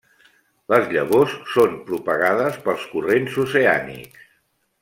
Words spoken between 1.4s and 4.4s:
són propagades pels corrents oceànics.